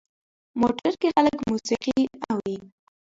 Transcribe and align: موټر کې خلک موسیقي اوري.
موټر 0.59 0.91
کې 1.01 1.07
خلک 1.15 1.37
موسیقي 1.49 1.99
اوري. 2.31 2.55